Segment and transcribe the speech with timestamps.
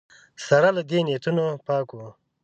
[0.47, 2.07] سره له دې نیتونه پاک وو